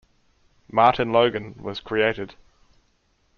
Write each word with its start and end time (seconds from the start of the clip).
MartinLogan 0.73 1.61
was 1.61 1.79
created. 1.79 2.33